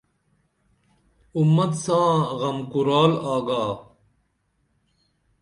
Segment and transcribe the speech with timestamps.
[1.37, 2.09] اُمت ساں
[2.39, 3.63] غم کُرال آگا